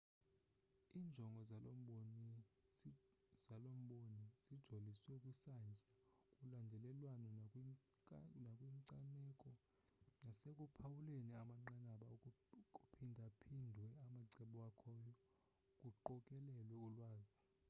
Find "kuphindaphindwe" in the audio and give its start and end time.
12.75-13.85